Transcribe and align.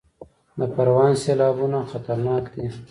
د 0.59 0.61
پروان 0.73 1.11
سیلابونه 1.23 1.79
خطرناک 1.91 2.43
دي 2.53 2.65